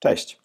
[0.00, 0.40] Cześć,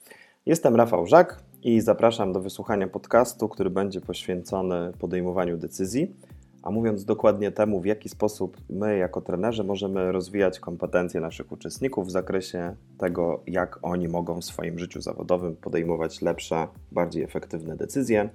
[0.45, 6.15] jestem Rafał Żak i zapraszam do wysłuchania podcastu, który będzie poświęcony podejmowaniu decyzji,
[6.63, 12.07] a mówiąc dokładnie temu, w jaki sposób my jako trenerzy możemy rozwijać kompetencje naszych uczestników
[12.07, 18.29] w zakresie tego, jak oni mogą w swoim życiu zawodowym podejmować lepsze, bardziej efektywne decyzje.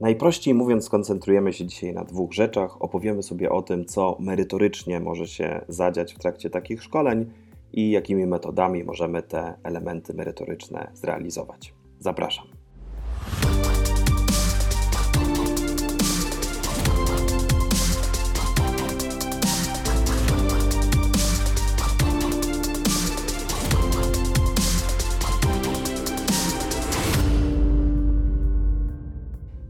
[0.00, 2.82] Najprościej mówiąc, skoncentrujemy się dzisiaj na dwóch rzeczach.
[2.82, 7.30] Opowiemy sobie o tym, co merytorycznie może się zadziać w trakcie takich szkoleń
[7.72, 11.74] i jakimi metodami możemy te elementy merytoryczne zrealizować.
[11.98, 12.46] Zapraszam.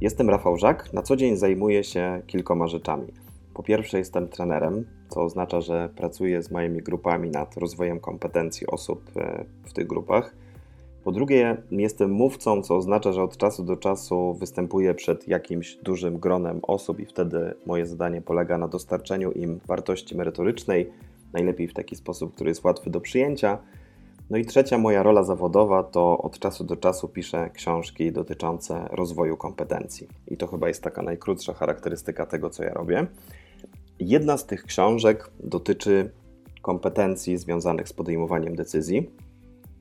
[0.00, 0.92] Jestem Rafał Żak.
[0.92, 3.06] Na co dzień zajmuję się kilkoma rzeczami.
[3.54, 9.10] Po pierwsze, jestem trenerem, co oznacza, że pracuję z moimi grupami nad rozwojem kompetencji osób
[9.16, 10.34] e, w tych grupach.
[11.04, 16.18] Po drugie, jestem mówcą, co oznacza, że od czasu do czasu występuję przed jakimś dużym
[16.18, 20.92] gronem osób i wtedy moje zadanie polega na dostarczeniu im wartości merytorycznej,
[21.32, 23.58] najlepiej w taki sposób, który jest łatwy do przyjęcia.
[24.30, 29.36] No i trzecia moja rola zawodowa to od czasu do czasu piszę książki dotyczące rozwoju
[29.36, 30.08] kompetencji.
[30.28, 33.06] I to chyba jest taka najkrótsza charakterystyka tego, co ja robię.
[34.06, 36.10] Jedna z tych książek dotyczy
[36.62, 39.10] kompetencji związanych z podejmowaniem decyzji.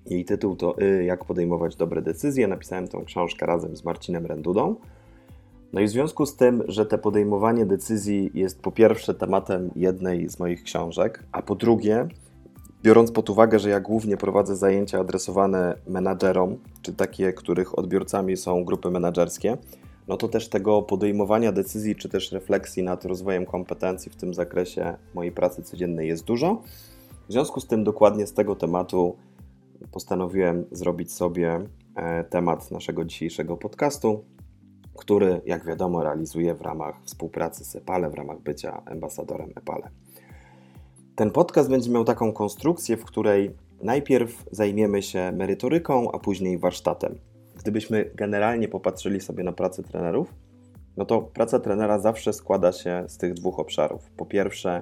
[0.06, 2.48] Jej tytuł to y, Jak podejmować dobre decyzje.
[2.48, 4.76] Napisałem tę książkę razem z Marcinem Rendudą.
[5.74, 10.30] No i w związku z tym, że te podejmowanie decyzji jest po pierwsze tematem jednej
[10.30, 12.08] z moich książek, a po drugie,
[12.84, 18.66] biorąc pod uwagę, że ja głównie prowadzę zajęcia adresowane menadżerom, czy takie, których odbiorcami są
[18.66, 19.58] grupy menadżerskie,
[20.08, 24.96] no to też tego podejmowania decyzji, czy też refleksji nad rozwojem kompetencji w tym zakresie
[25.14, 26.62] mojej pracy codziennej jest dużo.
[27.30, 29.16] W związku z tym, dokładnie z tego tematu
[29.92, 34.24] postanowiłem zrobić sobie e, temat naszego dzisiejszego podcastu,
[34.98, 39.90] który, jak wiadomo, realizuję w ramach współpracy z EPALE, w ramach bycia ambasadorem EPALE.
[41.16, 43.52] Ten podcast będzie miał taką konstrukcję, w której
[43.84, 47.31] najpierw zajmiemy się merytoryką, a później warsztatem.
[47.62, 50.34] Gdybyśmy generalnie popatrzyli sobie na pracę trenerów,
[50.98, 54.12] no to praca trenera zawsze składa się z tych dwóch obszarów.
[54.18, 54.82] Po pierwsze,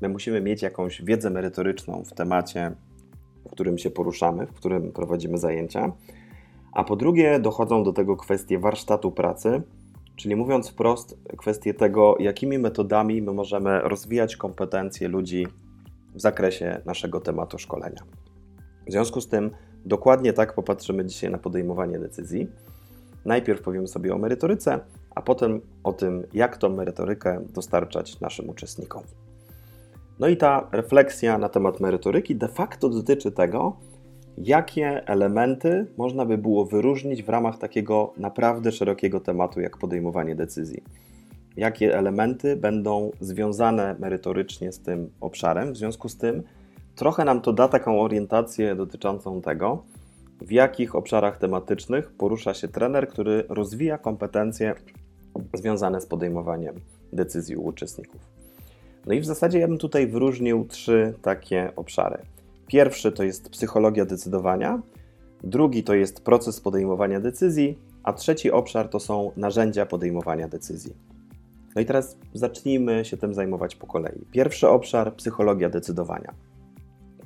[0.00, 2.72] my musimy mieć jakąś wiedzę merytoryczną w temacie,
[3.46, 5.92] w którym się poruszamy, w którym prowadzimy zajęcia.
[6.72, 9.62] A po drugie, dochodzą do tego kwestie warsztatu pracy,
[10.16, 15.46] czyli mówiąc wprost, kwestie tego, jakimi metodami my możemy rozwijać kompetencje ludzi
[16.14, 18.02] w zakresie naszego tematu szkolenia.
[18.86, 19.50] W związku z tym,
[19.86, 22.48] dokładnie tak popatrzymy dzisiaj na podejmowanie decyzji.
[23.24, 24.80] Najpierw powiemy sobie o merytoryce,
[25.14, 29.02] a potem o tym, jak tą merytorykę dostarczać naszym uczestnikom.
[30.18, 33.76] No i ta refleksja na temat merytoryki de facto dotyczy tego,
[34.38, 40.82] jakie elementy można by było wyróżnić w ramach takiego naprawdę szerokiego tematu, jak podejmowanie decyzji.
[41.56, 45.72] Jakie elementy będą związane merytorycznie z tym obszarem.
[45.72, 46.42] W związku z tym,
[46.96, 49.82] trochę nam to da taką orientację dotyczącą tego,
[50.40, 54.74] w jakich obszarach tematycznych porusza się trener, który rozwija kompetencje
[55.54, 56.74] związane z podejmowaniem
[57.12, 58.20] decyzji u uczestników.
[59.06, 62.18] No i w zasadzie ja bym tutaj wyróżnił trzy takie obszary.
[62.66, 64.82] Pierwszy to jest psychologia decydowania,
[65.44, 70.94] drugi to jest proces podejmowania decyzji, a trzeci obszar to są narzędzia podejmowania decyzji.
[71.74, 74.24] No i teraz zacznijmy się tym zajmować po kolei.
[74.32, 76.34] Pierwszy obszar psychologia decydowania.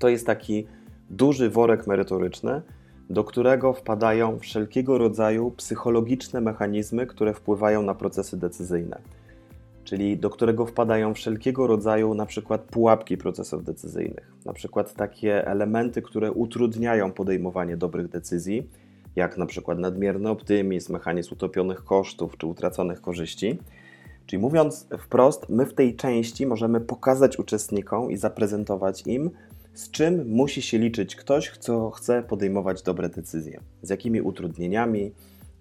[0.00, 0.66] To jest taki
[1.10, 2.62] duży worek merytoryczny,
[3.10, 9.00] do którego wpadają wszelkiego rodzaju psychologiczne mechanizmy, które wpływają na procesy decyzyjne
[9.90, 16.02] czyli do którego wpadają wszelkiego rodzaju na przykład pułapki procesów decyzyjnych, na przykład takie elementy,
[16.02, 18.68] które utrudniają podejmowanie dobrych decyzji,
[19.16, 23.58] jak na przykład nadmierny optymizm, mechanizm utopionych kosztów czy utraconych korzyści.
[24.26, 29.30] Czyli mówiąc wprost, my w tej części możemy pokazać uczestnikom i zaprezentować im,
[29.80, 35.12] z czym musi się liczyć ktoś, kto chce podejmować dobre decyzje, z jakimi utrudnieniami,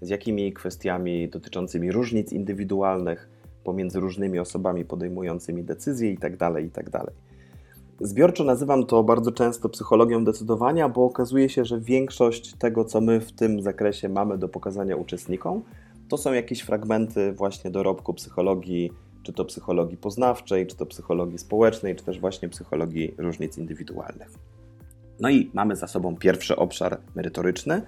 [0.02, 3.30] z jakimi kwestiami dotyczącymi różnic indywidualnych,
[3.64, 6.92] pomiędzy różnymi osobami podejmującymi decyzje itd., tak itd.
[6.92, 7.12] Tak
[8.02, 13.20] Zbiorczo nazywam to bardzo często psychologią decydowania, bo okazuje się, że większość tego, co my
[13.20, 15.62] w tym zakresie mamy do pokazania uczestnikom,
[16.10, 18.92] to są jakieś fragmenty właśnie dorobku psychologii,
[19.24, 24.30] czy to psychologii poznawczej, czy to psychologii społecznej, czy też właśnie psychologii różnic indywidualnych.
[25.20, 27.82] No i mamy za sobą pierwszy obszar merytoryczny.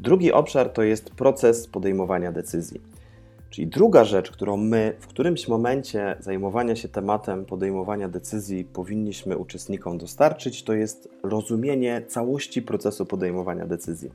[0.00, 2.80] Drugi obszar to jest proces podejmowania decyzji.
[3.50, 9.98] Czyli druga rzecz, którą my w którymś momencie zajmowania się tematem podejmowania decyzji powinniśmy uczestnikom
[9.98, 14.10] dostarczyć, to jest rozumienie całości procesu podejmowania decyzji,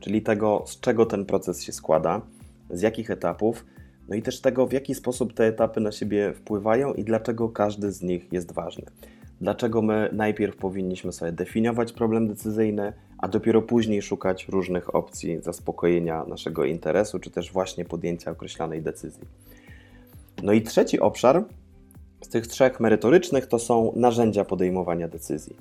[0.00, 2.20] czyli tego, z czego ten proces się składa,
[2.70, 3.64] z jakich etapów,
[4.08, 7.92] no i też tego, w jaki sposób te etapy na siebie wpływają i dlaczego każdy
[7.92, 8.84] z nich jest ważny.
[9.40, 16.24] Dlaczego my najpierw powinniśmy sobie definiować problem decyzyjny, a dopiero później szukać różnych opcji zaspokojenia
[16.24, 19.22] naszego interesu, czy też właśnie podjęcia określonej decyzji.
[20.42, 21.44] No i trzeci obszar
[22.20, 25.56] z tych trzech merytorycznych to są narzędzia podejmowania decyzji.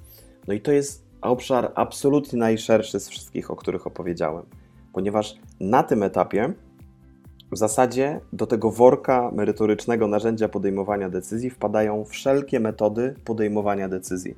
[0.47, 4.45] No i to jest obszar absolutnie najszerszy z wszystkich, o których opowiedziałem,
[4.94, 6.53] ponieważ na tym etapie
[7.51, 14.35] w zasadzie do tego worka merytorycznego narzędzia podejmowania decyzji wpadają wszelkie metody podejmowania decyzji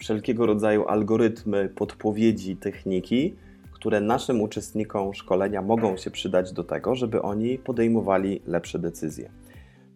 [0.00, 3.34] wszelkiego rodzaju algorytmy, podpowiedzi, techniki,
[3.72, 9.30] które naszym uczestnikom szkolenia mogą się przydać do tego, żeby oni podejmowali lepsze decyzje.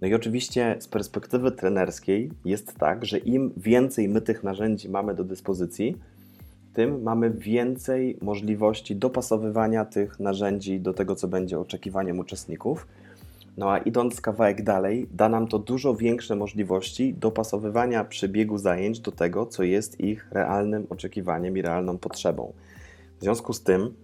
[0.01, 5.15] No i oczywiście z perspektywy trenerskiej jest tak, że im więcej my tych narzędzi mamy
[5.15, 5.97] do dyspozycji,
[6.75, 12.87] tym mamy więcej możliwości dopasowywania tych narzędzi do tego, co będzie oczekiwaniem uczestników
[13.57, 19.13] no a idąc kawałek dalej, da nam to dużo większe możliwości dopasowywania przebiegu zajęć do
[19.13, 22.53] tego, co jest ich realnym oczekiwaniem i realną potrzebą.
[23.19, 23.95] W związku z tym,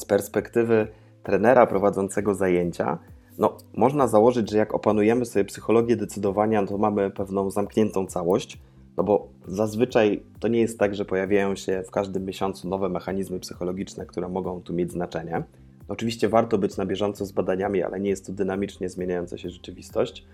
[0.00, 0.86] z perspektywy
[1.22, 2.98] trenera prowadzącego zajęcia,
[3.38, 8.58] no, można założyć, że jak opanujemy sobie psychologię decydowania, to mamy pewną zamkniętą całość,
[8.96, 13.40] no bo zazwyczaj to nie jest tak, że pojawiają się w każdym miesiącu nowe mechanizmy
[13.40, 15.42] psychologiczne, które mogą tu mieć znaczenie.
[15.88, 20.24] Oczywiście warto być na bieżąco z badaniami, ale nie jest to dynamicznie zmieniająca się rzeczywistość.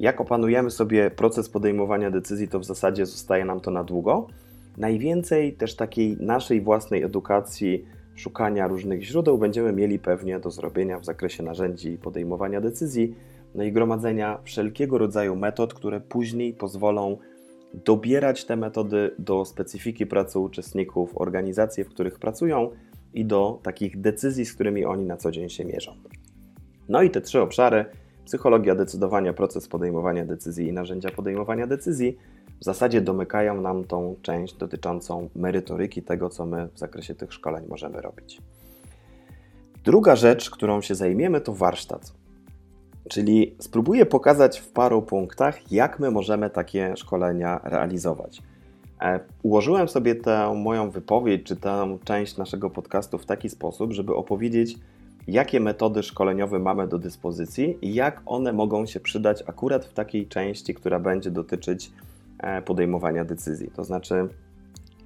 [0.00, 4.26] Jak opanujemy sobie proces podejmowania decyzji, to w zasadzie zostaje nam to na długo.
[4.78, 7.84] Najwięcej też takiej naszej własnej edukacji,
[8.14, 13.14] szukania różnych źródeł będziemy mieli pewnie do zrobienia w zakresie narzędzi podejmowania decyzji,
[13.54, 17.16] no i gromadzenia wszelkiego rodzaju metod, które później pozwolą
[17.74, 22.70] dobierać te metody do specyfiki pracy uczestników, organizacji, w których pracują,
[23.14, 25.96] i do takich decyzji, z którymi oni na co dzień się mierzą.
[26.88, 27.84] No i te trzy obszary
[28.24, 32.16] psychologia decydowania, proces podejmowania decyzji i narzędzia podejmowania decyzji
[32.60, 37.64] w zasadzie domykają nam tą część dotyczącą merytoryki tego, co my w zakresie tych szkoleń
[37.68, 38.42] możemy robić.
[39.84, 42.12] Druga rzecz, którą się zajmiemy, to warsztat.
[43.10, 48.42] Czyli spróbuję pokazać w paru punktach, jak my możemy takie szkolenia realizować.
[49.00, 54.14] E, ułożyłem sobie tę moją wypowiedź, czy tę część naszego podcastu w taki sposób, żeby
[54.14, 54.78] opowiedzieć,
[55.28, 60.26] jakie metody szkoleniowe mamy do dyspozycji i jak one mogą się przydać akurat w takiej
[60.26, 61.92] części, która będzie dotyczyć
[62.38, 63.70] e, podejmowania decyzji.
[63.76, 64.28] To znaczy,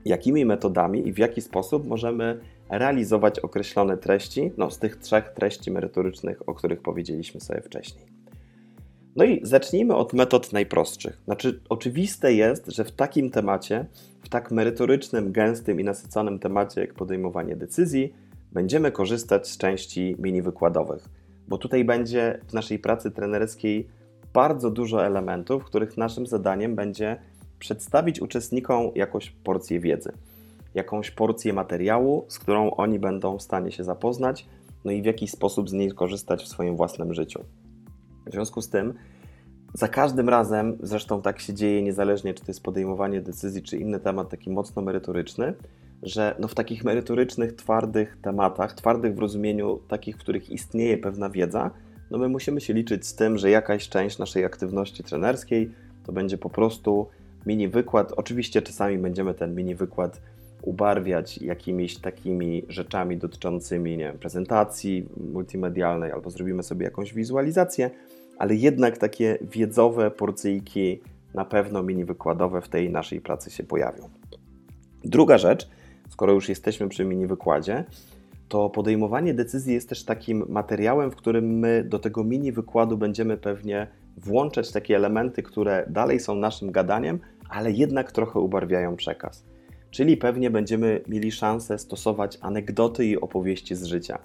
[0.04, 2.40] jakimi metodami i w jaki sposób możemy
[2.70, 8.06] realizować określone treści no, z tych trzech treści merytorycznych, o których powiedzieliśmy sobie wcześniej.
[9.16, 11.22] No i zacznijmy od metod najprostszych.
[11.24, 13.86] Znaczy, oczywiste jest, że w takim temacie,
[14.22, 18.14] w tak merytorycznym, gęstym i nasyconym temacie jak podejmowanie decyzji,
[18.52, 21.08] będziemy korzystać z części mini wykładowych,
[21.48, 23.88] bo tutaj będzie w naszej pracy trenerskiej
[24.32, 27.16] bardzo dużo elementów, których naszym zadaniem będzie
[27.58, 30.12] przedstawić uczestnikom jakąś porcję wiedzy,
[30.74, 34.46] jakąś porcję materiału, z którą oni będą w stanie się zapoznać,
[34.84, 37.44] no i w jakiś sposób z niej korzystać w swoim własnym życiu.
[38.26, 38.94] W związku z tym,
[39.74, 44.00] za każdym razem, zresztą tak się dzieje niezależnie, czy to jest podejmowanie decyzji, czy inny
[44.00, 45.54] temat taki mocno merytoryczny,
[46.02, 51.30] że no w takich merytorycznych, twardych tematach, twardych w rozumieniu takich, w których istnieje pewna
[51.30, 51.70] wiedza,
[52.10, 55.70] no my musimy się liczyć z tym, że jakaś część naszej aktywności trenerskiej
[56.04, 57.06] to będzie po prostu
[57.46, 58.12] mini wykład.
[58.16, 60.20] Oczywiście czasami będziemy ten mini wykład
[60.64, 67.90] ubarwiać jakimiś takimi rzeczami dotyczącymi nie wiem, prezentacji multimedialnej, albo zrobimy sobie jakąś wizualizację,
[68.38, 71.00] ale jednak takie wiedzowe porcyjki,
[71.34, 74.08] na pewno mini wykładowe w tej naszej pracy się pojawią.
[75.04, 75.68] Druga rzecz,
[76.08, 77.84] skoro już jesteśmy przy mini wykładzie,
[78.48, 83.36] to podejmowanie decyzji jest też takim materiałem, w którym my do tego mini wykładu będziemy
[83.36, 87.18] pewnie włączać takie elementy, które dalej są naszym gadaniem,
[87.48, 89.44] ale jednak trochę ubarwiają przekaz.
[89.94, 94.18] Czyli pewnie będziemy mieli szansę stosować anegdoty i opowieści z życia.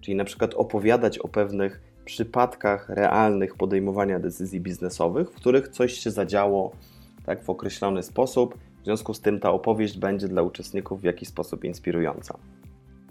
[0.00, 6.10] Czyli na przykład opowiadać o pewnych przypadkach realnych podejmowania decyzji biznesowych, w których coś się
[6.10, 6.72] zadziało
[7.26, 8.58] tak, w określony sposób.
[8.82, 12.38] W związku z tym ta opowieść będzie dla uczestników w jakiś sposób inspirująca.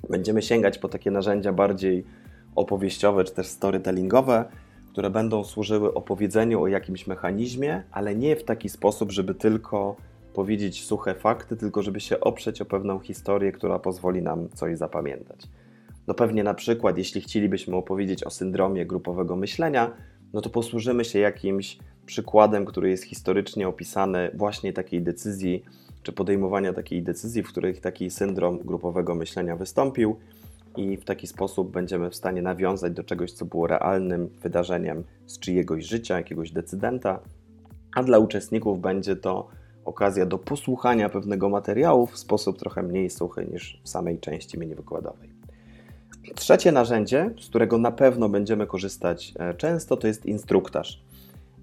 [0.09, 2.03] Będziemy sięgać po takie narzędzia bardziej
[2.55, 4.45] opowieściowe czy też storytellingowe,
[4.91, 9.95] które będą służyły opowiedzeniu o jakimś mechanizmie, ale nie w taki sposób, żeby tylko
[10.35, 15.47] powiedzieć suche fakty, tylko żeby się oprzeć o pewną historię, która pozwoli nam coś zapamiętać.
[16.07, 19.91] No pewnie na przykład, jeśli chcielibyśmy opowiedzieć o syndromie grupowego myślenia,
[20.33, 25.63] no to posłużymy się jakimś przykładem, który jest historycznie opisany właśnie takiej decyzji,
[26.03, 30.15] czy podejmowania takiej decyzji, w których taki syndrom grupowego myślenia wystąpił
[30.77, 35.39] i w taki sposób będziemy w stanie nawiązać do czegoś, co było realnym wydarzeniem z
[35.39, 37.19] czyjegoś życia, jakiegoś decydenta,
[37.95, 39.47] a dla uczestników będzie to
[39.85, 44.75] okazja do posłuchania pewnego materiału w sposób trochę mniej suchy niż w samej części mini
[44.75, 45.29] wykładowej.
[46.35, 51.03] Trzecie narzędzie, z którego na pewno będziemy korzystać e, często, to jest instruktaż.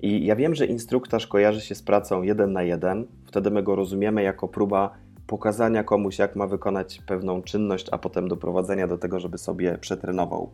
[0.03, 3.77] I ja wiem, że instruktaż kojarzy się z pracą jeden na jeden, wtedy my go
[3.77, 4.91] rozumiemy jako próba
[5.27, 10.51] pokazania komuś, jak ma wykonać pewną czynność, a potem doprowadzenia do tego, żeby sobie przetrenował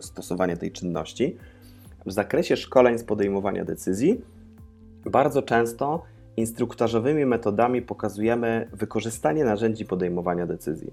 [0.00, 1.36] stosowanie tej czynności.
[2.06, 4.20] W zakresie szkoleń z podejmowania decyzji,
[5.04, 6.02] bardzo często
[6.38, 10.90] instruktażowymi metodami pokazujemy wykorzystanie narzędzi podejmowania decyzji.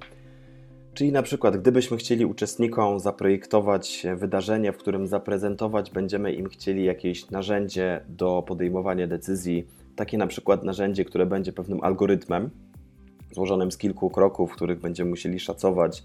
[0.93, 7.29] Czyli na przykład, gdybyśmy chcieli uczestnikom zaprojektować wydarzenie, w którym zaprezentować będziemy im chcieli jakieś
[7.29, 12.49] narzędzie do podejmowania decyzji, takie na przykład narzędzie, które będzie pewnym algorytmem
[13.31, 16.03] złożonym z kilku kroków, których będziemy musieli szacować,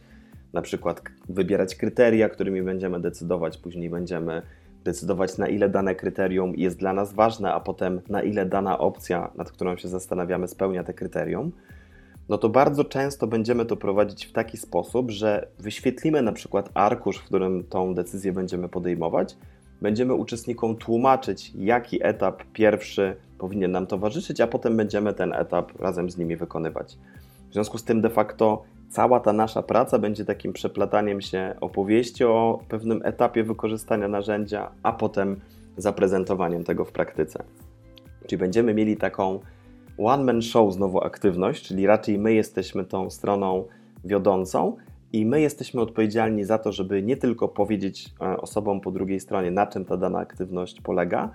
[0.53, 4.43] na przykład wybierać kryteria, którymi będziemy decydować, później będziemy
[4.85, 9.31] decydować, na ile dane kryterium jest dla nas ważne, a potem na ile dana opcja,
[9.37, 11.53] nad którą się zastanawiamy, spełnia te kryterium
[12.31, 17.19] no to bardzo często będziemy to prowadzić w taki sposób, że wyświetlimy na przykład arkusz,
[17.19, 19.37] w którym tą decyzję będziemy podejmować,
[19.83, 26.11] będziemy uczestnikom tłumaczyć, jaki etap pierwszy powinien nam towarzyszyć, a potem będziemy ten etap razem
[26.11, 26.99] z nimi wykonywać.
[27.51, 32.25] W związku z tym de facto cała ta nasza praca będzie takim przeplataniem się opowieści
[32.25, 35.41] o pewnym etapie wykorzystania narzędzia, a potem
[35.77, 37.45] zaprezentowaniem tego w praktyce.
[38.27, 39.41] Czyli będziemy mieli taką
[39.99, 43.65] one-man show znowu aktywność, czyli raczej my jesteśmy tą stroną
[44.05, 44.77] wiodącą
[45.13, 49.51] i my jesteśmy odpowiedzialni za to, żeby nie tylko powiedzieć e, osobom po drugiej stronie,
[49.51, 51.31] na czym ta dana aktywność polega,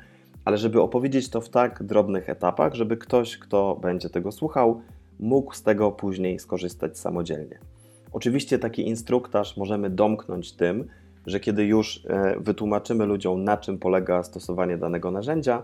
[0.45, 4.81] ale żeby opowiedzieć to w tak drobnych etapach, żeby ktoś, kto będzie tego słuchał,
[5.19, 7.59] mógł z tego później skorzystać samodzielnie.
[8.11, 10.87] Oczywiście taki instruktaż możemy domknąć tym,
[11.25, 15.63] że kiedy już e, wytłumaczymy ludziom, na czym polega stosowanie danego narzędzia,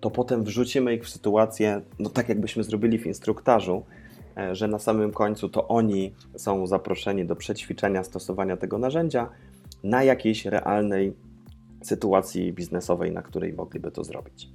[0.00, 3.82] to potem wrzucimy ich w sytuację, no tak jakbyśmy zrobili w instruktażu,
[4.36, 9.28] e, że na samym końcu to oni są zaproszeni do przećwiczenia stosowania tego narzędzia
[9.84, 11.12] na jakiejś realnej
[11.82, 14.48] sytuacji biznesowej, na której mogliby to zrobić.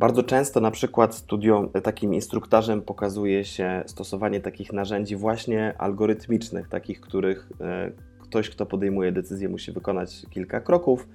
[0.00, 7.00] Bardzo często na przykład studium, takim instruktażem pokazuje się stosowanie takich narzędzi właśnie algorytmicznych, takich,
[7.00, 11.08] których e, ktoś, kto podejmuje decyzję, musi wykonać kilka kroków,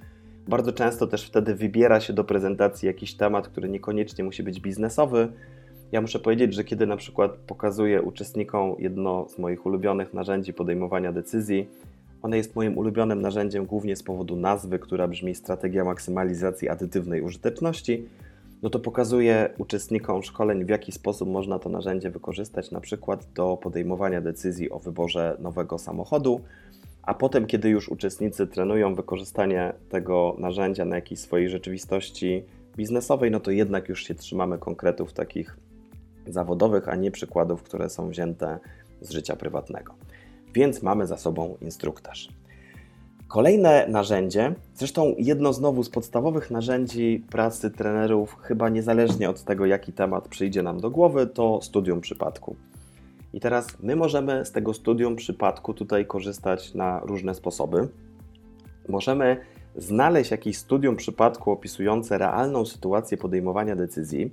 [0.48, 5.28] bardzo często też wtedy wybiera się do prezentacji jakiś temat, który niekoniecznie musi być biznesowy.
[5.92, 11.12] Ja muszę powiedzieć, że kiedy na przykład pokazuję uczestnikom jedno z moich ulubionych narzędzi podejmowania
[11.12, 11.70] decyzji,
[12.22, 18.08] one jest moim ulubionym narzędziem głównie z powodu nazwy, która brzmi Strategia Maksymalizacji Adytywnej Użyteczności.
[18.66, 23.58] No to pokazuję uczestnikom szkoleń, w jaki sposób można to narzędzie wykorzystać, na przykład do
[23.58, 26.42] podejmowania decyzji o wyborze nowego samochodu
[27.04, 32.44] a potem, kiedy już uczestnicy trenują wykorzystanie tego narzędzia na jakiejś swojej rzeczywistości
[32.78, 35.58] biznesowej, no to jednak już się trzymamy konkretów takich
[36.28, 38.60] zawodowych, a nie przykładów, które są wzięte
[39.02, 39.94] z życia prywatnego.
[40.54, 42.30] Więc mamy za sobą instruktaż.
[43.28, 49.94] Kolejne narzędzie, zresztą jedno znowu z podstawowych narzędzi pracy trenerów, chyba niezależnie od tego, jaki
[49.94, 52.56] temat przyjdzie nam do głowy, to studium przypadku.
[53.34, 57.88] I teraz my możemy z tego studium przypadku tutaj korzystać na różne sposoby.
[58.90, 59.38] Możemy
[59.76, 64.32] znaleźć jakieś studium przypadku opisujące realną sytuację podejmowania decyzji,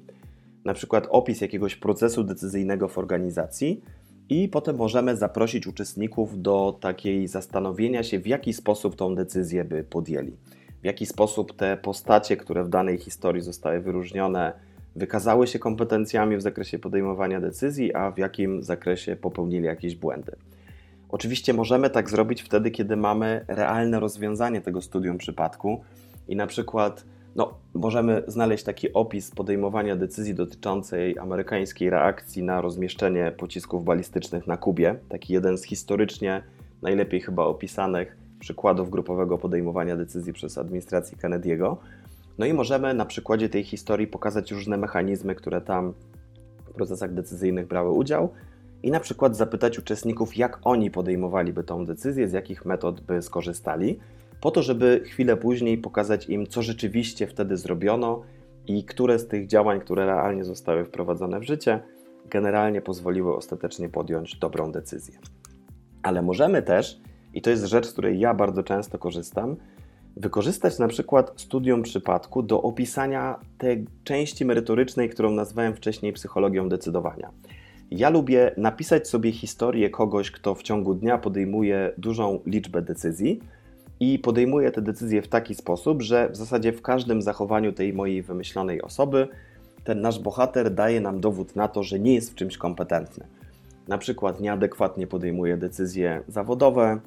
[0.65, 3.81] na przykład opis jakiegoś procesu decyzyjnego w organizacji,
[4.29, 9.85] i potem możemy zaprosić uczestników do takiej zastanowienia się, w jaki sposób tą decyzję by
[9.85, 10.37] podjęli,
[10.83, 14.53] w jaki sposób te postacie, które w danej historii zostały wyróżnione,
[14.97, 20.33] wykazały się kompetencjami w zakresie podejmowania decyzji, a w jakim zakresie popełnili jakieś błędy.
[21.09, 25.81] Oczywiście możemy tak zrobić wtedy, kiedy mamy realne rozwiązanie tego studium przypadku
[26.29, 27.05] i na przykład
[27.37, 34.57] no, możemy znaleźć taki opis podejmowania decyzji dotyczącej amerykańskiej reakcji na rozmieszczenie pocisków balistycznych na
[34.57, 34.95] Kubie.
[35.09, 36.43] Taki jeden z historycznie
[36.83, 41.77] najlepiej chyba opisanych przykładów grupowego podejmowania decyzji przez administrację Kennedy'ego.
[42.39, 45.95] No i możemy na przykładzie tej historii pokazać różne mechanizmy, które tam
[46.65, 48.29] w procesach decyzyjnych brały udział
[48.83, 53.99] i na przykład zapytać uczestników, jak oni podejmowaliby tą decyzję, z jakich metod by skorzystali,
[54.43, 58.23] po to, żeby chwilę później pokazać im, co rzeczywiście wtedy zrobiono
[58.67, 61.81] i które z tych działań, które realnie zostały wprowadzone w życie,
[62.31, 65.19] generalnie pozwoliły ostatecznie podjąć dobrą decyzję.
[66.03, 67.01] Ale możemy też
[67.35, 69.57] i to jest rzecz, z której ja bardzo często korzystam,
[70.17, 77.31] wykorzystać na przykład studium przypadku do opisania tej części merytorycznej, którą nazwałem wcześniej psychologią decydowania.
[77.91, 83.41] Ja lubię napisać sobie historię kogoś, kto w ciągu dnia podejmuje dużą liczbę decyzji
[84.03, 88.23] i podejmuje te decyzje w taki sposób, że w zasadzie w każdym zachowaniu tej mojej
[88.23, 89.29] wymyślonej osoby
[89.85, 93.27] ten nasz bohater daje nam dowód na to, że nie jest w czymś kompetentny.
[93.89, 97.01] Na przykład nieadekwatnie podejmuje decyzje zawodowe,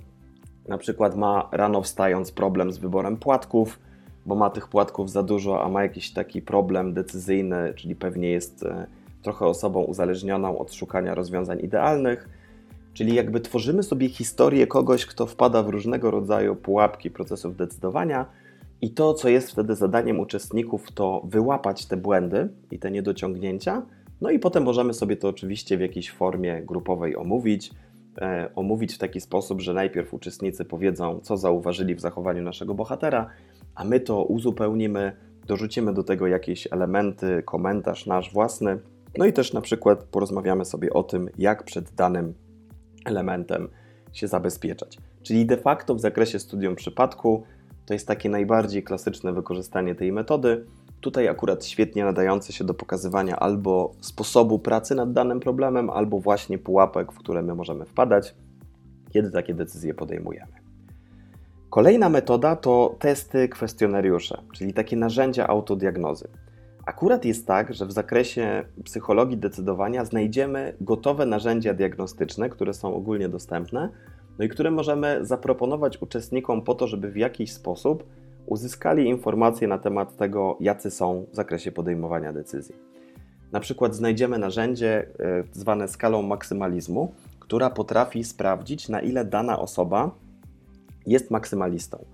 [0.67, 3.79] na przykład ma rano wstając problem z wyborem płatków,
[4.25, 8.63] bo ma tych płatków za dużo, a ma jakiś taki problem decyzyjny, czyli pewnie jest
[8.63, 8.87] e,
[9.21, 12.29] trochę osobą uzależnioną od szukania rozwiązań idealnych.
[12.95, 18.25] Czyli jakby tworzymy sobie historię kogoś, kto wpada w różnego rodzaju pułapki procesów decydowania,
[18.81, 23.85] i to, co jest wtedy zadaniem uczestników, to wyłapać te błędy i te niedociągnięcia.
[24.21, 27.71] No i potem możemy sobie to oczywiście w jakiejś formie grupowej omówić.
[28.21, 33.29] E, omówić w taki sposób, że najpierw uczestnicy powiedzą, co zauważyli w zachowaniu naszego bohatera,
[33.75, 35.11] a my to uzupełnimy,
[35.47, 38.79] dorzucimy do tego jakieś elementy, komentarz nasz własny.
[39.17, 42.33] No i też na przykład porozmawiamy sobie o tym, jak przed danym
[43.05, 43.69] elementem
[44.13, 44.97] się zabezpieczać.
[45.23, 47.43] Czyli de facto w zakresie studium przypadku
[47.85, 50.65] to jest takie najbardziej klasyczne wykorzystanie tej metody.
[51.01, 56.57] Tutaj akurat świetnie nadające się do pokazywania albo sposobu pracy nad danym problemem, albo właśnie
[56.57, 58.35] pułapek, w które my możemy wpadać,
[59.11, 60.53] kiedy takie decyzje podejmujemy.
[61.69, 66.27] Kolejna metoda to testy kwestionariusze, czyli takie narzędzia autodiagnozy.
[66.85, 73.29] Akurat jest tak, że w zakresie psychologii decydowania znajdziemy gotowe narzędzia diagnostyczne, które są ogólnie
[73.29, 73.89] dostępne,
[74.39, 78.03] no i które możemy zaproponować uczestnikom po to, żeby w jakiś sposób
[78.45, 82.75] uzyskali informacje na temat tego, jacy są w zakresie podejmowania decyzji.
[83.51, 90.11] Na przykład znajdziemy narzędzie e, zwane skalą maksymalizmu, która potrafi sprawdzić, na ile dana osoba
[91.05, 92.05] jest maksymalistą.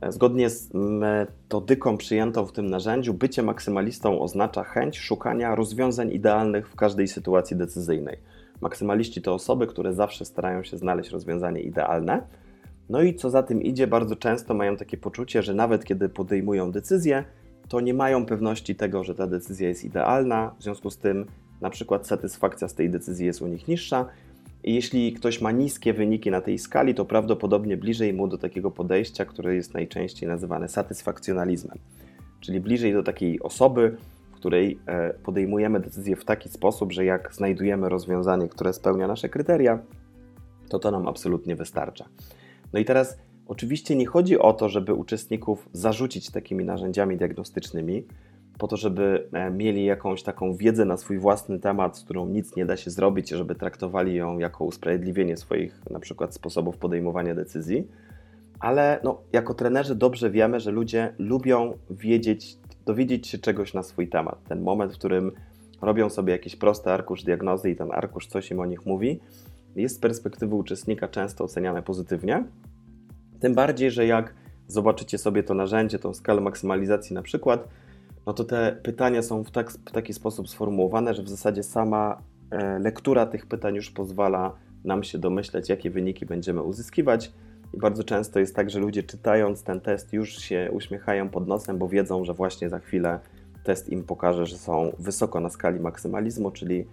[0.00, 6.68] E, zgodnie z metodyką przyjętą w tym narzędziu, bycie maksymalistą oznacza chęć szukania rozwiązań idealnych
[6.68, 8.18] w każdej sytuacji decyzyjnej.
[8.60, 12.26] Maksymaliści to osoby, które zawsze starają się znaleźć rozwiązanie idealne.
[12.88, 16.72] No i co za tym idzie, bardzo często mają takie poczucie, że nawet kiedy podejmują
[16.72, 17.24] decyzję,
[17.68, 21.26] to nie mają pewności tego, że ta decyzja jest idealna, w związku z tym
[21.60, 24.06] na przykład satysfakcja z tej decyzji jest u nich niższa.
[24.66, 29.24] Jeśli ktoś ma niskie wyniki na tej skali, to prawdopodobnie bliżej mu do takiego podejścia,
[29.24, 31.78] które jest najczęściej nazywane satysfakcjonalizmem,
[32.40, 33.96] czyli bliżej do takiej osoby,
[34.32, 39.78] której e, podejmujemy decyzję w taki sposób, że jak znajdujemy rozwiązanie, które spełnia nasze kryteria,
[40.68, 42.04] to to nam absolutnie wystarcza.
[42.72, 48.04] No i teraz oczywiście nie chodzi o to, żeby uczestników zarzucić takimi narzędziami diagnostycznymi,
[48.58, 52.56] po to, żeby e, mieli jakąś taką wiedzę na swój własny temat, z którą nic
[52.56, 57.88] nie da się zrobić, żeby traktowali ją jako usprawiedliwienie swoich na przykład sposobów podejmowania decyzji.
[58.60, 64.08] Ale no, jako trenerzy dobrze wiemy, że ludzie lubią wiedzieć dowiedzieć się czegoś na swój
[64.08, 64.44] temat.
[64.48, 65.32] Ten moment, w którym
[65.82, 69.20] robią sobie jakiś prosty arkusz diagnozy i ten arkusz coś im o nich mówi,
[69.76, 72.44] jest z perspektywy uczestnika często oceniane pozytywnie.
[73.40, 74.34] Tym bardziej, że jak
[74.66, 77.68] zobaczycie sobie to narzędzie, tą skalę maksymalizacji na przykład,
[78.26, 82.22] no to te pytania są w, tak, w taki sposób sformułowane, że w zasadzie sama
[82.50, 84.52] e, lektura tych pytań już pozwala
[84.84, 87.32] nam się domyśleć, jakie wyniki będziemy uzyskiwać.
[87.74, 91.78] I bardzo często jest tak, że ludzie czytając ten test już się uśmiechają pod nosem,
[91.78, 93.20] bo wiedzą, że właśnie za chwilę
[93.64, 96.86] test im pokaże, że są wysoko na skali maksymalizmu, czyli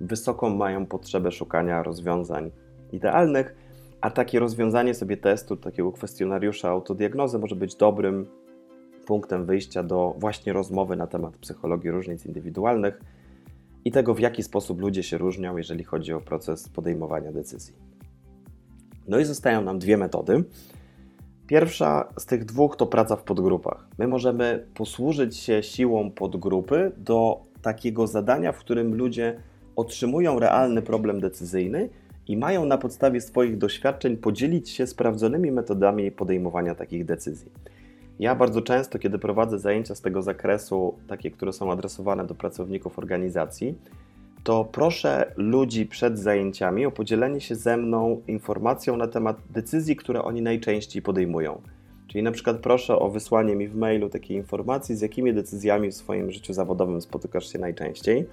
[0.00, 2.50] wysoką mają potrzebę szukania rozwiązań
[2.92, 3.54] idealnych,
[4.00, 8.26] a takie rozwiązanie sobie testu, takiego kwestionariusza autodiagnozy może być dobrym
[9.10, 13.00] punktem wyjścia do właśnie rozmowy na temat psychologii różnic indywidualnych
[13.84, 17.74] i tego, w jaki sposób ludzie się różnią, jeżeli chodzi o proces podejmowania decyzji.
[19.08, 20.44] No i zostają nam dwie metody.
[21.46, 23.88] Pierwsza z tych dwóch to praca w podgrupach.
[23.98, 29.36] My możemy posłużyć się siłą podgrupy do takiego zadania, w którym ludzie
[29.76, 31.88] otrzymują realny problem decyzyjny
[32.28, 37.52] i mają na podstawie swoich doświadczeń podzielić się sprawdzonymi metodami podejmowania takich decyzji.
[38.20, 42.98] Ja bardzo często, kiedy prowadzę zajęcia z tego zakresu, takie, które są adresowane do pracowników
[42.98, 43.74] organizacji,
[44.44, 50.22] to proszę ludzi przed zajęciami o podzielenie się ze mną informacją na temat decyzji, które
[50.22, 51.60] oni najczęściej podejmują.
[52.06, 55.94] Czyli na przykład proszę o wysłanie mi w mailu takiej informacji, z jakimi decyzjami w
[55.94, 58.26] swoim życiu zawodowym spotykasz się najczęściej.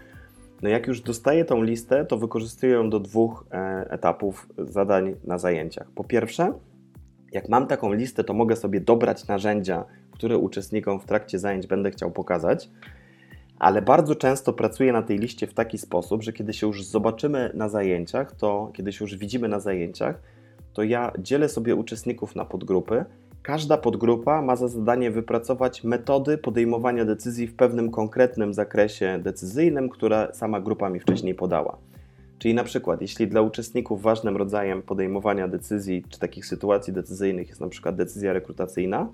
[0.62, 5.38] No jak już dostaję tą listę, to wykorzystuję ją do dwóch e, etapów zadań na
[5.38, 5.88] zajęciach.
[5.96, 6.54] Po pierwsze,
[7.32, 11.92] jak mam taką listę, to mogę sobie dobrać narzędzia, które uczestnikom w trakcie zajęć będę
[11.92, 12.70] chciał pokazać
[13.60, 17.52] ale bardzo często pracuję na tej liście w taki sposób, że kiedy się już zobaczymy
[17.54, 20.22] na zajęciach, to kiedy się już widzimy na zajęciach,
[20.74, 23.06] to ja dzielę sobie uczestników na podgrupy.
[23.42, 30.28] Każda podgrupa ma za zadanie wypracować metody podejmowania decyzji w pewnym konkretnym zakresie decyzyjnym, które
[30.34, 31.78] sama grupa mi wcześniej podała.
[32.40, 37.62] Czyli na przykład, jeśli dla uczestników ważnym rodzajem podejmowania decyzji czy takich sytuacji decyzyjnych jest
[37.62, 39.08] na przykład decyzja rekrutacyjna,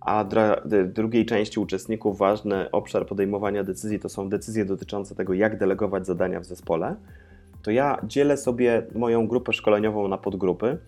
[0.00, 5.58] a dla drugiej części uczestników ważny obszar podejmowania decyzji to są decyzje dotyczące tego, jak
[5.58, 6.96] delegować zadania w zespole,
[7.62, 10.78] to ja dzielę sobie moją grupę szkoleniową na podgrupy.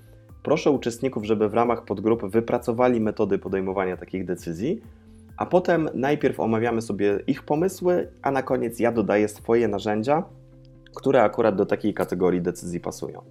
[0.43, 4.83] Proszę uczestników, żeby w ramach podgrupy wypracowali metody podejmowania takich decyzji,
[5.37, 10.25] a potem najpierw omawiamy sobie ich pomysły, a na koniec ja dodaję swoje narzędzia,
[10.95, 13.23] które akurat do takiej kategorii decyzji pasują.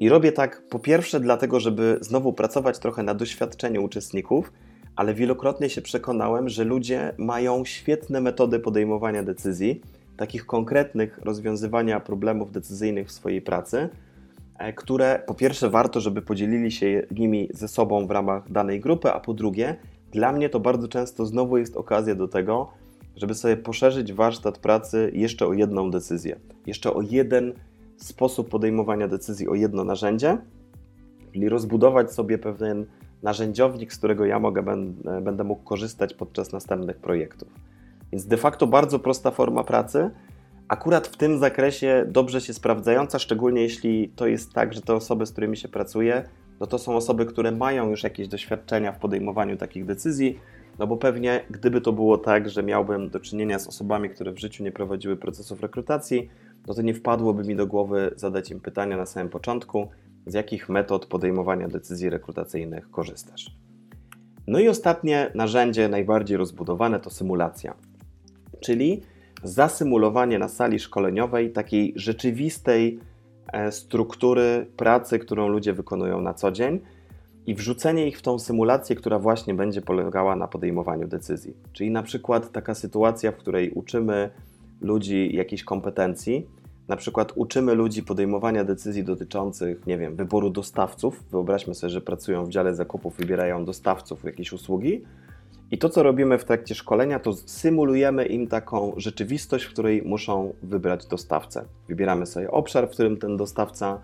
[0.00, 4.52] I robię tak po pierwsze dlatego, żeby znowu pracować trochę na doświadczeniu uczestników,
[4.96, 9.80] ale wielokrotnie się przekonałem, że ludzie mają świetne metody podejmowania decyzji,
[10.16, 13.88] takich konkretnych rozwiązywania problemów decyzyjnych w swojej pracy,
[14.58, 19.12] e, które po pierwsze warto, żeby podzielili się nimi ze sobą w ramach danej grupy,
[19.12, 19.76] a po drugie,
[20.12, 22.72] dla mnie to bardzo często znowu jest okazja do tego,
[23.16, 27.52] żeby sobie poszerzyć warsztat pracy jeszcze o jedną decyzję, jeszcze o jeden
[27.96, 30.38] sposób podejmowania decyzji, o jedno narzędzie,
[31.32, 32.86] czyli rozbudować sobie pewien
[33.22, 34.62] narzędziownik, z którego ja mogę,
[35.22, 37.48] będę mógł korzystać podczas następnych projektów.
[38.12, 40.10] Więc de facto bardzo prosta forma pracy,
[40.68, 45.26] akurat w tym zakresie dobrze się sprawdzająca, szczególnie jeśli to jest tak, że te osoby,
[45.26, 46.24] z którymi się pracuje,
[46.60, 50.38] no to są osoby, które mają już jakieś doświadczenia w podejmowaniu takich decyzji,
[50.78, 54.38] no bo pewnie gdyby to było tak, że miałbym do czynienia z osobami, które w
[54.38, 56.28] życiu nie prowadziły procesów rekrutacji,
[56.66, 59.88] no to nie wpadłoby mi do głowy zadać im pytania na samym początku,
[60.26, 63.56] z jakich metod podejmowania decyzji rekrutacyjnych korzystasz.
[64.46, 67.74] No i ostatnie narzędzie, najbardziej rozbudowane, to symulacja,
[68.60, 69.02] czyli
[69.42, 72.98] zasymulowanie na sali szkoleniowej takiej rzeczywistej
[73.52, 76.80] e, struktury pracy, którą ludzie wykonują na co dzień
[77.46, 81.54] i wrzucenie ich w tą symulację, która właśnie będzie polegała na podejmowaniu decyzji.
[81.72, 84.30] Czyli na przykład taka sytuacja, w której uczymy
[84.80, 86.46] ludzi jakiejś kompetencji,
[86.88, 91.24] na przykład uczymy ludzi podejmowania decyzji dotyczących, nie wiem, wyboru dostawców.
[91.30, 95.04] Wyobraźmy sobie, że pracują w dziale zakupów, wybierają dostawców jakiejś usługi.
[95.70, 100.54] I to, co robimy w trakcie szkolenia, to symulujemy im taką rzeczywistość, w której muszą
[100.62, 101.64] wybrać dostawcę.
[101.88, 104.00] Wybieramy sobie obszar, w którym ten dostawca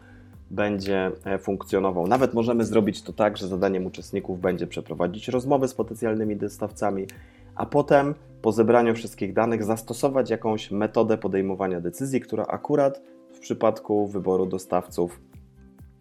[0.51, 2.07] będzie e, funkcjonował.
[2.07, 7.07] Nawet możemy zrobić to tak, że zadaniem uczestników będzie przeprowadzić rozmowy z potencjalnymi dostawcami,
[7.55, 14.07] a potem po zebraniu wszystkich danych zastosować jakąś metodę podejmowania decyzji, która akurat w przypadku
[14.07, 15.21] wyboru dostawców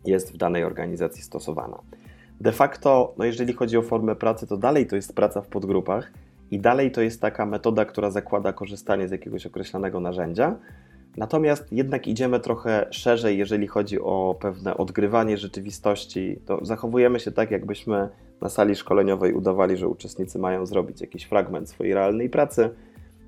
[0.06, 1.80] jest w danej organizacji stosowana.
[2.42, 6.12] De facto, no jeżeli chodzi o formę pracy, to dalej to jest praca w podgrupach
[6.52, 10.56] i dalej to jest taka metoda, która zakłada korzystanie z jakiegoś określonego narzędzia,
[11.18, 16.40] Natomiast jednak idziemy trochę szerzej, jeżeli chodzi o pewne odgrywanie rzeczywistości.
[16.46, 18.10] To zachowujemy się tak, jakbyśmy
[18.42, 22.70] na sali szkoleniowej udawali, że uczestnicy mają zrobić jakiś fragment swojej realnej pracy.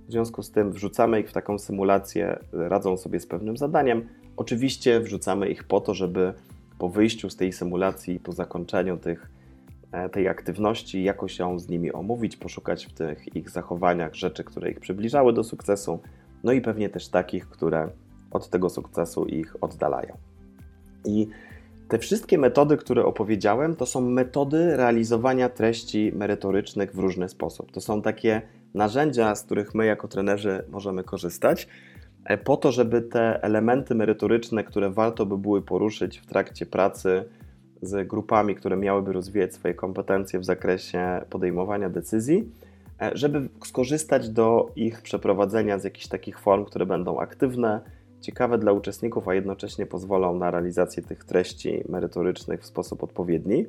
[0.07, 4.07] W związku z tym wrzucamy ich w taką symulację, radzą sobie z pewnym zadaniem.
[4.37, 6.33] Oczywiście wrzucamy ich po to, żeby
[6.79, 9.29] po wyjściu z tej symulacji, po zakończeniu tych,
[9.91, 14.71] e, tej aktywności, jakoś ją z nimi omówić, poszukać w tych ich zachowaniach rzeczy, które
[14.71, 15.99] ich przybliżały do sukcesu,
[16.43, 17.89] no i pewnie też takich, które
[18.31, 20.17] od tego sukcesu ich oddalają.
[21.05, 21.27] I
[21.87, 27.71] te wszystkie metody, które opowiedziałem, to są metody realizowania treści merytorycznych w różny sposób.
[27.71, 28.41] To są takie
[28.73, 31.67] narzędzia, z których my jako trenerzy możemy korzystać,
[32.25, 37.25] e, po to, żeby te elementy merytoryczne, które warto by były poruszyć w trakcie pracy
[37.81, 42.51] z grupami, które miałyby rozwijać swoje kompetencje w zakresie podejmowania decyzji,
[43.13, 47.81] żeby skorzystać do ich przeprowadzenia z jakichś takich form, które będą aktywne,
[48.21, 53.65] ciekawe dla uczestników, a jednocześnie pozwolą na realizację tych treści merytorycznych w sposób odpowiedni.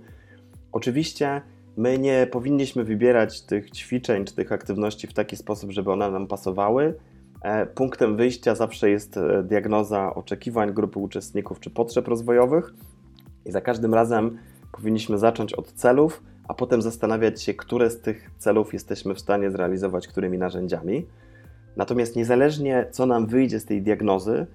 [0.73, 1.43] Oczywiście
[1.77, 6.27] my nie powinniśmy wybierać tych ćwiczeń czy tych aktywności w taki sposób, żeby one nam
[6.27, 6.95] pasowały.
[7.43, 12.75] E, punktem wyjścia zawsze jest e, diagnoza oczekiwań grupy uczestników czy potrzeb rozwojowych,
[13.45, 14.38] i za każdym razem
[14.73, 19.51] powinniśmy zacząć od celów a potem zastanawiać się, które z tych celów jesteśmy w stanie
[19.51, 21.07] zrealizować którymi narzędziami.
[21.77, 24.47] Natomiast niezależnie co nam wyjdzie z tej diagnozy,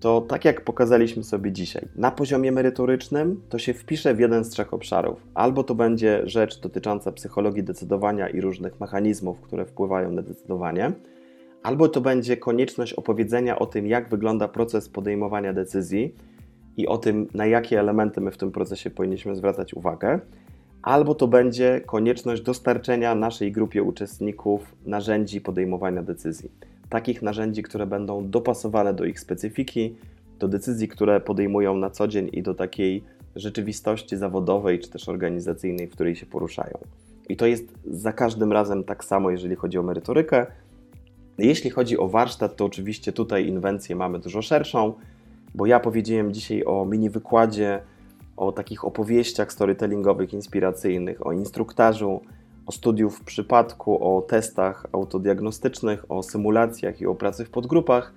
[0.00, 4.48] to tak jak pokazaliśmy sobie dzisiaj, na poziomie merytorycznym to się wpisze w jeden z
[4.48, 5.26] trzech obszarów.
[5.34, 10.92] Albo to będzie rzecz dotycząca psychologii decydowania i różnych mechanizmów, które wpływają na decydowanie,
[11.62, 16.14] albo to będzie konieczność opowiedzenia o tym, jak wygląda proces podejmowania decyzji
[16.76, 20.20] i o tym, na jakie elementy my w tym procesie powinniśmy zwracać uwagę
[20.84, 26.50] albo to będzie konieczność dostarczenia naszej grupie uczestników narzędzi podejmowania decyzji.
[26.88, 29.96] Takich narzędzi, które będą dopasowane do ich specyfiki,
[30.38, 33.04] do decyzji, które podejmują na co dzień i do takiej
[33.36, 36.78] rzeczywistości zawodowej czy też organizacyjnej, w której się poruszają.
[37.28, 40.46] I to jest za każdym razem tak samo, jeżeli chodzi o merytorykę.
[41.38, 44.92] Jeśli chodzi o warsztat, to oczywiście tutaj inwencję mamy dużo szerszą,
[45.54, 47.80] bo ja powiedziałem dzisiaj o mini wykładzie,
[48.36, 52.20] o takich opowieściach storytellingowych, inspiracyjnych, o instruktażu,
[52.66, 58.12] o studiów w przypadku, o testach autodiagnostycznych, o symulacjach i o pracy w podgrupach.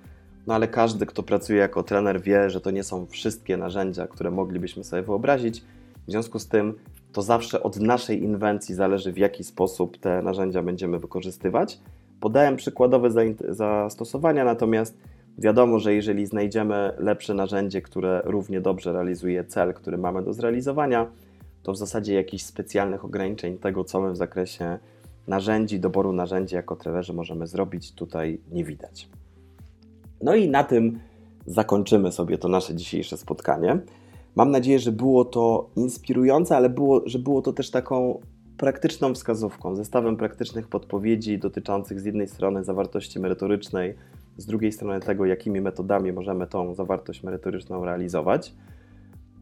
[0.46, 4.30] No ale każdy, kto pracuje jako trener, wie, że to nie są wszystkie narzędzia, które
[4.30, 5.64] moglibyśmy sobie wyobrazić.
[6.06, 6.74] W związku z tym
[7.12, 11.80] to zawsze od naszej inwencji zależy, w jaki sposób te narzędzia będziemy wykorzystywać.
[12.20, 13.10] Podałem przykładowe
[13.48, 14.98] zastosowania, natomiast
[15.38, 21.06] wiadomo, że jeżeli znajdziemy lepsze narzędzie, które równie dobrze realizuje cel, który mamy do zrealizowania,
[21.62, 24.78] to w zasadzie jakichś specjalnych ograniczeń tego, co my w zakresie
[25.26, 29.08] narzędzi, doboru narzędzi jako trenerzy możemy zrobić, tutaj nie widać.
[30.22, 30.98] No i na tym
[31.46, 33.78] zakończymy sobie to nasze dzisiejsze spotkanie.
[34.36, 38.20] Mam nadzieję, że było to inspirujące, ale było, że było to też taką
[38.56, 43.94] praktyczną wskazówką, zestawem praktycznych podpowiedzi dotyczących z jednej strony zawartości merytorycznej,
[44.38, 48.54] z drugiej strony tego, jakimi metodami możemy tą zawartość merytoryczną realizować.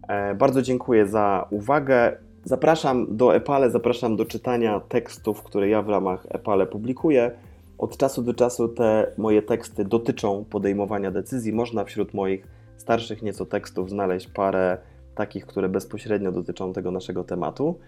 [0.09, 2.16] E, bardzo dziękuję za uwagę.
[2.44, 7.30] Zapraszam do Epale, zapraszam do czytania tekstów, które ja w ramach Epale publikuję.
[7.78, 11.52] Od czasu do czasu te moje teksty dotyczą podejmowania decyzji.
[11.52, 14.78] Można wśród moich starszych nieco tekstów znaleźć parę
[15.14, 17.78] takich, które bezpośrednio dotyczą tego naszego tematu.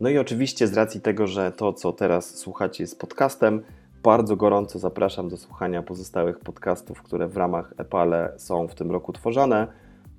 [0.00, 3.62] No i oczywiście z racji tego, że to, co teraz słuchacie jest podcastem,
[4.06, 9.12] bardzo gorąco zapraszam do słuchania pozostałych podcastów, które w ramach Epale są w tym roku
[9.12, 9.66] tworzone.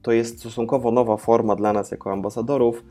[0.01, 2.83] To jest stosunkowo nowa forma dla nas jako ambasadorów.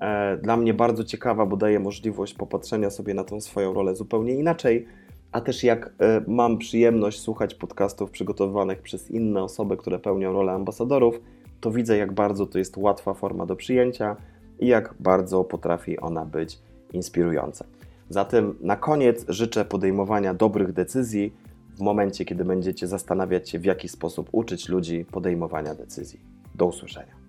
[0.00, 4.34] E, dla mnie bardzo ciekawa, bo daje możliwość popatrzenia sobie na tą swoją rolę zupełnie
[4.34, 4.86] inaczej
[5.32, 10.52] a też jak e, mam przyjemność słuchać podcastów przygotowywanych przez inne osoby, które pełnią rolę
[10.52, 11.20] ambasadorów,
[11.60, 14.16] to widzę, jak bardzo to jest łatwa forma do przyjęcia
[14.58, 16.58] i jak bardzo potrafi ona być
[16.92, 17.64] inspirująca.
[18.08, 21.32] Zatem na koniec życzę podejmowania dobrych decyzji
[21.76, 26.20] w momencie, kiedy będziecie zastanawiać się, w jaki sposób uczyć ludzi podejmowania decyzji.
[26.54, 27.25] Do usłyszenia.